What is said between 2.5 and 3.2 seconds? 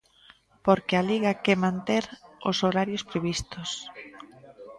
horarios